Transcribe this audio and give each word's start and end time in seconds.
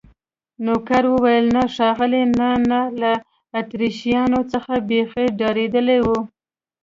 نوکر 0.65 1.03
وویل: 1.13 1.45
نه 1.55 1.63
ښاغلي، 1.75 2.23
نه، 2.39 2.49
نه، 2.69 2.81
له 3.01 3.11
اتریشیانو 3.59 4.39
څخه 4.53 4.73
بیخي 4.89 5.25
ډارېدلی 5.39 5.99
و. 6.05 6.07